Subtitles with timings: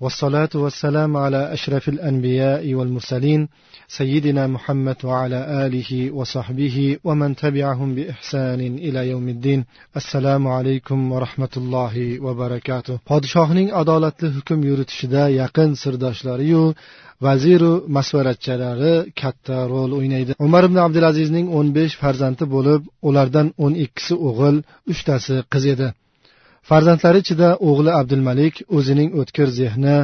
[0.00, 3.48] والصلاة والسلام على أشرف الأنبياء والمرسلين
[3.88, 9.64] سيدنا محمد وعلى آله وصحبه ومن تبعهم بإحسان إلى يوم الدين
[9.96, 16.74] السلام عليكم ورحمة الله وبركاته podshohning adolatli hukm yuritishida yaqin sirdoshlariyu
[17.26, 24.14] vaziru masvaratchalari katta rol o'ynaydi umar ibn abdulazizning o'n besh farzandi bo'lib ulardan o'n ikkisi
[24.28, 24.56] o'g'il
[24.92, 25.88] uchtasi qiz edi
[26.69, 29.97] Farzandlari ichida o'g'li abdulmalik o'zining o'tkir zehni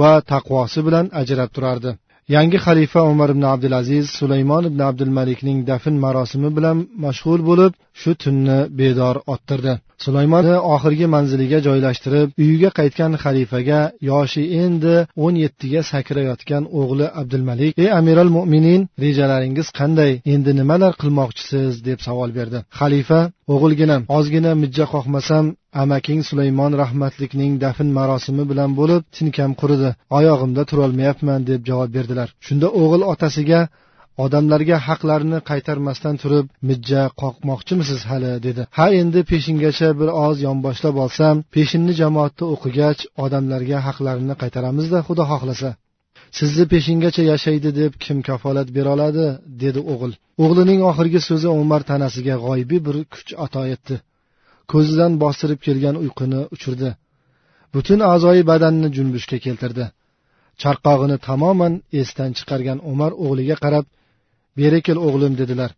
[0.00, 1.90] va taqvosi bilan ajrab turardi.
[2.36, 8.58] Yangi xalifa umar ibn abdulaziz sulaymon ibn abdulmalikning dafn marosimi bilan mashg'ul bo'lib shu tunni
[8.80, 9.72] bedor ottirdi.
[10.04, 17.88] Sulaymonni oxirgi manziliga joylashtirib uyiga qaytgan xalifaga yoshi endi o'n yettiga sakrayotgan o'g'li abdulmalik ey
[18.00, 20.12] amiral mo'minin rejalaringiz qanday?
[20.34, 21.72] Endi nimalar qilmoqchisiz?
[21.88, 22.58] deb savol berdi.
[22.80, 23.20] Xalifa
[23.54, 25.44] o'g'ilginam ozgina mijja qoqmasam
[25.82, 29.90] amaking sulaymon rahmatlikning dafn marosimi bilan bo'lib tinkam quridi.
[30.18, 32.28] Oyog'imda turolmayapman deb javob berdilar.
[32.46, 33.60] Shunda o'g'il otasiga
[34.24, 38.32] odamlarga haqlarini qaytarmasdan turib mijja qoqmoqchimisiz hali?
[38.46, 38.62] dedi.
[38.78, 45.70] Ha endi peshingacha bir oz yonboshlab olsam peshinni jamoatda o'qigach odamlarga haqlarini qaytaramizda xudo xohlasa.
[46.38, 49.26] Sizni peshingacha yashaydi deb kim kafolat bera oladi?
[49.62, 50.12] dedi o'g'il.
[50.44, 53.94] O'g'lining oxirgi so'zi umar tanasiga g'oyibiy bir kuch ato etdi.
[54.72, 56.90] Ko'zidan bostirib kelgan uyquni uchirdi.
[57.74, 59.84] Butun a'zoyi badanni junbushga keltirdi.
[60.62, 63.84] Charqog'ini tamoman esdan chiqargan umar o'g'liga qarab
[64.60, 65.70] beri kel o'g'lim dedilar.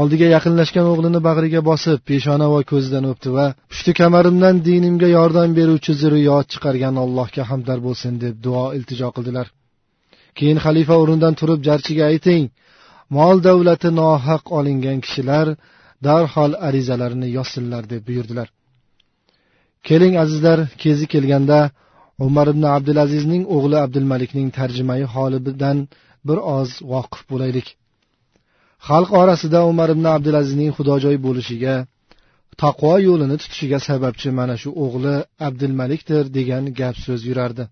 [0.00, 5.92] Oldiga yaqinlashgan o'g'lini bag'riga bosib peshona va ko'zidan o'pdi va pushti kamarimdan dinimga yordam beruvchi
[6.02, 9.46] zurriyot chiqargan allohga hamdar bo'lsin deb duo iltijo qildilar.
[10.38, 12.44] Keyin xalifa o'rnidan turib jarchiga ayting
[13.16, 15.46] mol davlati nohaq olingan kishilar
[16.06, 18.48] darhol arizalarini yozsinlar deb buyurdilar.
[19.88, 21.58] Keling azizlar kezi kelganda
[22.26, 25.78] umar ibn abdulazizning o'g'li abdulmalikning tarjimai holidan
[26.28, 27.68] bir oz voqif bo'laylik.
[28.88, 31.74] Xalq orasida umar ibn abdulazizning xudojo'y bo'lishiga
[32.62, 35.14] taqvo yo'lini tutishiga sababchi mana shu o'g'li
[35.48, 37.64] abdulmalikdir degan gap so'z yurardi.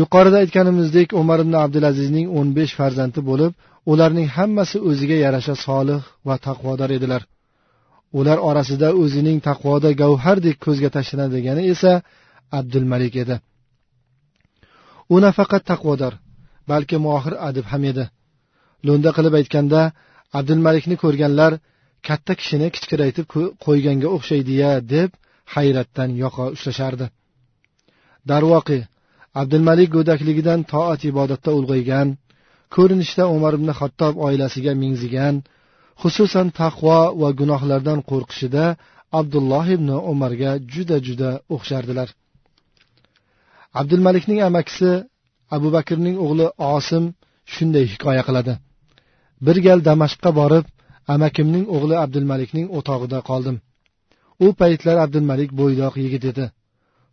[0.00, 3.52] Yuqorida aytganimizdek umar ibn abdulazizning o'n besh farzandi bo'lib
[3.92, 7.22] ularning hammasi o'ziga yarasha solih va taqvodor edilar.
[8.18, 11.92] Ular orasida o'zining taqvoda gavhardek ko'zga tashlanadigani esa
[12.58, 13.36] abdulmalik edi.
[15.14, 16.14] U nafaqat taqvodor
[16.70, 18.04] balki mohir adib ham edi.
[18.86, 19.80] Lo'nda qilib aytganda
[20.38, 21.52] abdulmalikni ko'rganlar
[22.08, 23.26] katta kishini kichkiraytib
[23.64, 25.10] qo'yganga o'xshaydi ya deb
[25.54, 27.06] hayratdan yoqa ushlashardi.
[28.30, 28.78] Darvoqe
[29.40, 32.08] abdulmalik go'dakligidan toat ibodatda ulg'aygan
[32.74, 35.36] ko'rinishda umar ibn xattob oilasiga mingzigan
[36.02, 38.64] xususan taqvo va gunohlardan qo'rqishida
[39.20, 42.08] abdulloh ibn umarga juda juda o'xshardilar.
[43.80, 44.90] Abdulmalikning amakisi
[45.56, 47.04] abu bakrning o'g'li osim
[47.54, 48.54] shunday hikoya qiladi.
[49.46, 50.64] Bir gal damashqqa borib
[51.14, 53.56] amakimning o'g'li abdulmalikning o'tog'ida qoldim.
[54.44, 56.44] U paytlar abdulmalik bo'ydoq yigit edi.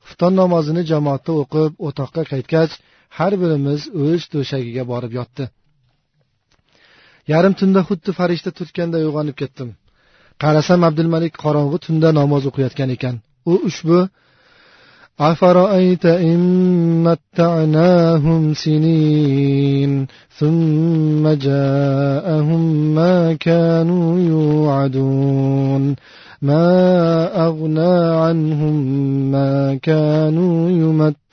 [0.07, 2.73] Xufton namozini jamoatda o'qib o'toqqa qaytgach
[3.17, 5.45] har birimiz o'z to'shagiga borib yotdi.
[7.33, 9.69] Yarim tunda xuddi farishta turtganday uyg'onib ketdim.
[10.43, 13.15] Qarasam abdulmalik qorong'i tunda namoz o'qiyotgan ekan.
[13.51, 13.97] U ushbu
[15.19, 20.07] أفرأيت إن متعناهم سنين
[20.37, 25.95] ثم جاءهم ما كانوا يوعدون
[26.41, 28.75] ما أغنى عنهم
[29.31, 30.69] ما كانوا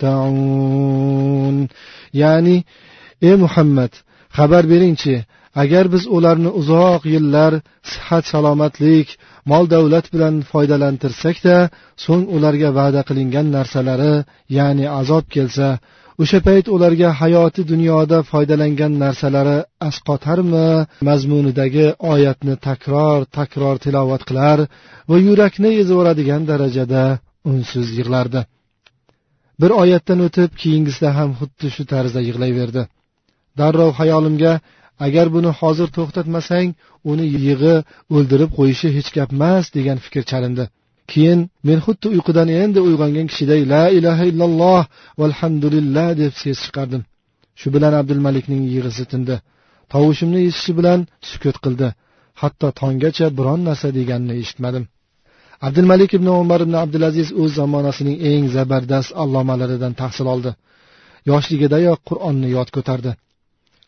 [0.00, 1.68] يمتعون
[2.14, 2.64] يعني
[3.24, 3.90] ey muhammad
[4.36, 5.16] xabar beringchi
[5.62, 7.52] agar biz ularni uzoq yillar
[7.92, 9.08] sihat salomatlik
[9.50, 11.56] mol davlat bilan foydalantirsakda
[12.04, 14.14] so'ng ularga va'da qilingan narsalari
[14.56, 15.68] ya'ni azob kelsa
[16.22, 19.58] o'sha payt ularga hayoti dunyoda foydalangan narsalari
[19.88, 20.68] asqotarmi?
[21.08, 24.58] Mazmunidagi oyatni takror takror tilovat qilar
[25.10, 27.02] va yurakni ezvoradigan darajada
[27.52, 28.40] unsiz yig'lardi.
[29.60, 32.82] Bir oyatdan o'tib keyingisida ham xuddi shu tarzda yig'layverdi.
[33.60, 34.52] Darrov xayolimga
[35.06, 36.68] agar buni hozir to'xtatmasang
[37.10, 37.74] uni yig'i
[38.14, 40.64] o'ldirib qo'yishi hech gap emas degan fikr chalindi.
[41.10, 44.82] Keyin men xuddi uyqudan endi uyg'ongan kishiday la ilaha illalloh
[45.20, 47.02] valhamdulillah deb ses chiqardim.
[47.60, 49.36] Shu bilan abdulmalikning yig'isi tindi.
[49.92, 51.88] Tovushimni eshitishi bilan sukut qildi.
[52.40, 54.84] Hatto tonggacha biron narsa deganini eshitmadim.
[55.66, 60.50] Abdulmalik ibn umar ibn abdulaziz o'z zamonasining eng zabardast allomalaridan tahsil oldi.
[61.30, 63.10] Yoshligidayoq qur'onni yod ko'tardi.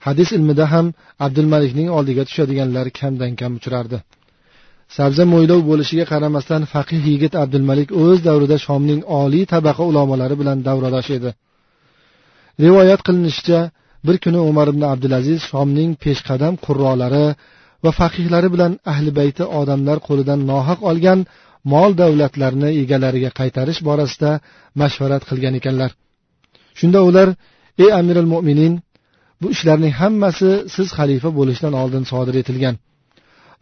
[0.06, 0.86] Hadis ilmida ham
[1.26, 3.98] abdulmalikning oldiga tushadiganlar kamdan kam uchrardi.
[4.96, 11.10] Sabza mo'ylov bo'lishiga qaramasdan faqih yigit abdulmalik o'z davrida shomning oliy tabaqa ulamolari bilan davradosh
[11.18, 11.30] edi.
[12.64, 13.60] Rivoyat qilinishicha
[14.06, 17.26] bir kuni umar ibn abdulaziz shomning peshqadam qurrolari
[17.84, 21.20] va faqihlari bilan ahli bayti odamlar qo'lidan nohaq olgan
[21.72, 24.30] mol davlatlarni egalariga qaytarish borasida
[24.80, 25.90] mashvarat qilgan ekanlar.
[26.78, 27.28] Shunda ular
[27.82, 28.72] ey amiril mo'minin
[29.40, 32.76] bu ishlarning hammasi siz xalifa bo'lishdan oldin sodir etilgan.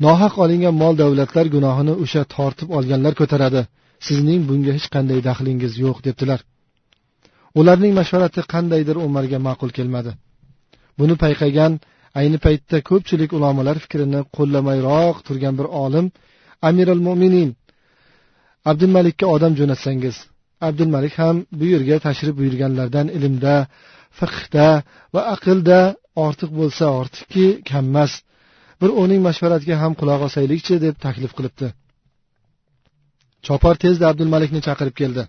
[0.05, 3.62] Nohaq olingan mol davlatlar gunohini o'sha tortib olganlar ko'taradi.
[4.06, 6.41] Sizning bunga hech qanday daxlingiz yo'q debdilar.
[7.61, 10.12] Ularning mashvarati qandaydir umarga ma'qul kelmadi.
[10.99, 11.73] Buni payqagan
[12.21, 16.06] ayni paytda ko'pchilik ulamolar fikrini qo'llamayroq turgan bir olim
[16.69, 17.50] amirul mo'minin
[18.71, 20.17] abdulmalikka odam jo'natsangiz
[20.69, 23.55] abdulmalik ham bu yerga tashrif buyurganlardan ilmda
[24.19, 24.69] fiqda
[25.14, 25.81] va aqlda
[26.26, 28.12] ortiq bo'lsa ortiqki kammas
[28.81, 31.66] bir uning mashvaratiga ham quloq osaylikchi deb taklif qilibdi.
[33.46, 35.22] Chopar tezda abdulmalikni chaqirib keldi.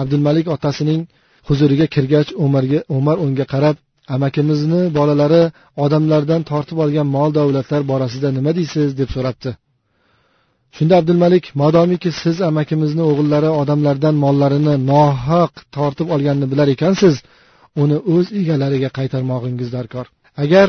[0.00, 1.00] Abdulmalik otasining
[1.48, 3.76] huzuriga kirgach umarga umar unga qarab
[4.14, 5.42] amakimizni bolalari
[5.84, 8.88] odamlardan tortib olgan mol davlatlar borasida nima deysiz?
[9.00, 9.50] deb so'rabdi.
[10.76, 17.14] Shunda abdulmalik modomiki siz amakimizni o'g'illari odamlardan mollarini nohaq tortib olganini bilar ekansiz.
[17.82, 20.06] Uni o'z egalariga qaytarmog'ingiz darkor.
[20.44, 20.68] Agar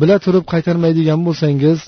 [0.00, 1.78] bila turib qaytarmaydigan bo'lsangiz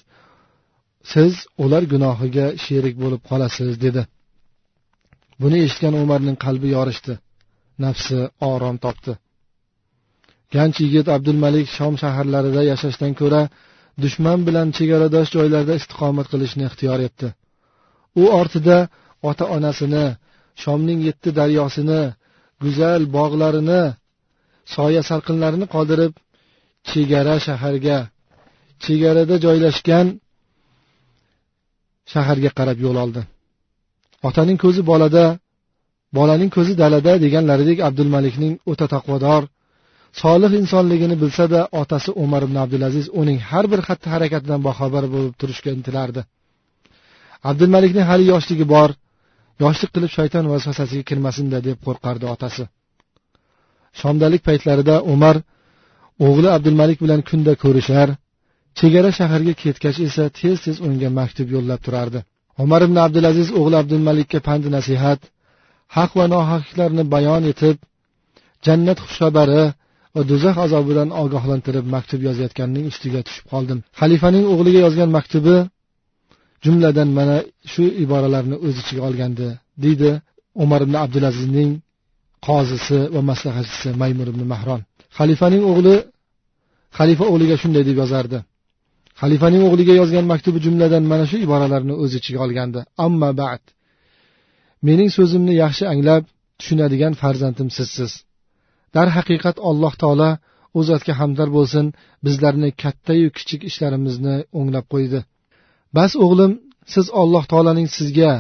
[1.12, 1.32] siz
[1.64, 4.02] ular gunohiga sherik bo'lib qolasiz dedi.
[5.43, 7.14] Buni eshitgan umarning qalbi yorishdi.
[7.84, 8.19] Nafsi
[8.52, 9.12] orom topdi.
[10.55, 13.43] Ganch yigit abdulmalik shom shaharlarida yashashdan ko'ra
[14.05, 17.28] dushman bilan chegaradosh joylarda istiqomat qilishni ixtiyor etdi.
[18.22, 18.78] U ortida
[19.31, 20.06] ota onasini
[20.62, 22.00] shomning yetti daryosini
[22.64, 23.82] go'zal bog'larini
[24.75, 26.12] soya salqinlarini qoldirib
[26.91, 27.99] chegara shaharga
[28.85, 30.06] chegarada joylashgan
[32.12, 33.23] shaharga qarab yo'l oldi.
[34.29, 35.25] Otaning ko'zi bolada
[36.17, 39.43] bolaning ko'zi dalada deganlaridek abdulmalikning o'ta taqvodor
[40.23, 45.35] solih insonligini bilsa da otasi umar ibn abdulaziz uning har bir xatti harakatidan boxabar bo'lib
[45.41, 46.23] turishga intilardi
[47.50, 48.91] abdulmalikning hali yoshligi bor
[49.65, 52.65] yoshlik qilib shayton vasvasasiga kirmasinda deb qo'rqardi otasi.
[54.00, 55.37] Shomdalik paytlarida umar
[56.26, 58.08] o'g'li abdulmalik bilan kunda ko'rishar
[58.79, 62.20] chegara shaharga ketgach esa tez tez unga maktub yo'llab turardi.
[62.64, 65.20] Umar ibn abdulaziz o'g'li abdulmalikka pand nasihat
[65.96, 67.76] haq va nohaqliklarni bayon etib
[68.67, 69.62] jannat xushxabari
[70.14, 73.79] va do'zax azobidan ogohlantirib maktub yozayotganining ustiga tushib qoldim.
[74.00, 75.56] Xalifaning o'g'liga yozgan maktubi
[76.64, 77.37] jumladan mana
[77.73, 79.49] shu iboralarni o'z ichiga olgandi
[79.84, 80.11] deydi
[80.64, 81.70] umar ibn abdulazizning
[82.46, 84.81] qozisi va maslahatchisi maymur ibn mahron.
[85.19, 85.96] Xalifaning o'g'li
[86.99, 88.38] xalifa o'g'liga shunday deb yozardi.
[89.20, 92.81] Xalifaning o'g'liga yozgan maktubi jumladan mana shu iboralarni o'z ichiga olgandi.
[93.06, 93.62] Amma bad.
[94.87, 96.23] Mening so'zimni yaxshi anglab
[96.58, 98.12] tushunadigan farzandim sizsiz.
[98.94, 100.31] Darhaqiqat alloh taolo
[100.79, 101.87] u zotga hamdar bo'lsin
[102.26, 105.20] bizlarni kattayu kichik ishlarimizni o'nglab qo'ydi.
[105.96, 106.52] Bas o'g'lim
[106.94, 108.32] siz alloh taoloning sizga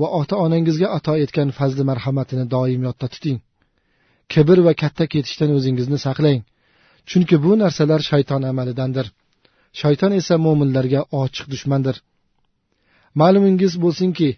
[0.00, 3.38] va ota onangizga ato etgan fazli marhamatini doim yodda tuting.
[4.32, 6.40] Kibr va katta ketishdan o'zingizni saqlang.
[7.10, 9.06] Chunki bu narsalar shayton amalidandir.
[9.80, 11.96] Shayton esa mo'minlarga ochiq dushmandir.
[13.20, 14.30] Ma'lumingiz bo'lsinki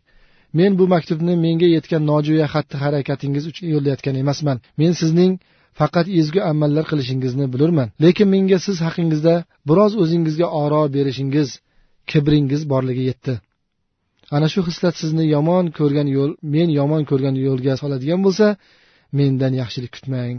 [0.59, 4.59] men bu maktubni menga yetgan nojo'ya xatti harakatingiz uchun yo'llayotgan emasman.
[4.81, 5.33] Men sizning
[5.81, 7.89] faqat ezgu amallar qilishingizni bilurman.
[8.05, 9.35] Lekin menga siz haqingizda
[9.69, 11.49] biroz o'zingizga oro berishingiz
[12.11, 13.35] kibringiz borligi yetdi.
[14.35, 18.47] Ana shu hislat sizni yomon ko'rgan yo'l men yomon ko'rgan yo'lga soladigan bo'lsa
[19.19, 20.37] mendan yaxshilik kutmang.